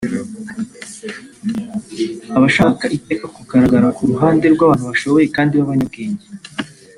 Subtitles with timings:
[2.35, 6.25] aba ashaka iteka kugaragara ku ruhande rw’abantu bashoboye kandi b’abanyabwenge